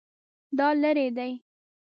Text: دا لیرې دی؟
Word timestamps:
دا 0.57 0.67
لیرې 0.81 1.07
دی؟ 1.17 1.31